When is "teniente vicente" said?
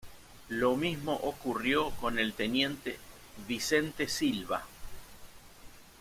2.33-4.07